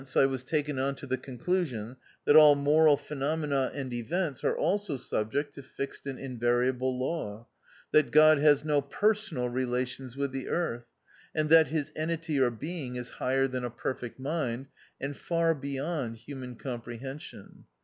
I 0.15 0.25
was 0.25 0.43
taken 0.43 0.79
on 0.79 0.95
to 0.95 1.05
the 1.05 1.19
conclusion 1.19 1.95
that 2.25 2.35
all 2.35 2.55
moral 2.55 2.97
phenomena 2.97 3.69
and 3.71 3.93
events 3.93 4.43
are 4.43 4.57
also 4.57 4.97
sub 4.97 5.31
ject 5.31 5.53
to 5.53 5.61
fixed 5.61 6.07
and 6.07 6.17
invariable 6.17 6.97
law; 6.97 7.45
that 7.91 8.09
God 8.09 8.39
has 8.39 8.65
no 8.65 8.81
personal 8.81 9.47
relations 9.47 10.17
with 10.17 10.31
the 10.31 10.47
earth; 10.49 10.87
and 11.35 11.51
that 11.51 11.67
his 11.67 11.91
entity 11.95 12.39
or 12.39 12.49
being 12.49 12.95
is 12.95 13.09
higher 13.21 13.47
than 13.47 13.63
a 13.63 13.69
perfect 13.69 14.17
mind, 14.19 14.69
and 14.99 15.15
far 15.15 15.53
beyond 15.53 16.17
human 16.17 16.55
com 16.55 16.81
prehension. 16.81 17.65